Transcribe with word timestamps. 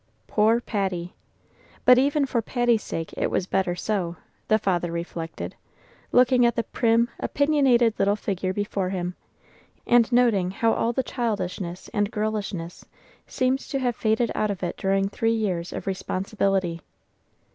Poor 0.25 0.59
Patty! 0.59 1.13
But 1.85 1.99
even 1.99 2.25
for 2.25 2.41
Patty's 2.41 2.81
sake 2.81 3.13
it 3.15 3.29
was 3.29 3.45
better 3.45 3.75
so, 3.75 4.15
the 4.47 4.57
father 4.57 4.91
reflected, 4.91 5.53
looking 6.11 6.43
at 6.43 6.55
the 6.55 6.63
prim, 6.63 7.07
opinionated 7.19 7.93
little 7.99 8.15
figure 8.15 8.51
before 8.51 8.89
him, 8.89 9.13
and 9.85 10.11
noting 10.11 10.49
how 10.49 10.73
all 10.73 10.91
the 10.91 11.03
childishness 11.03 11.87
and 11.93 12.09
girlishness 12.09 12.83
seemed 13.27 13.59
to 13.59 13.77
have 13.77 13.95
faded 13.95 14.31
out 14.33 14.49
of 14.49 14.63
it 14.63 14.75
during 14.75 15.07
three 15.07 15.35
years 15.35 15.71
of 15.71 15.85
responsibility. 15.85 16.81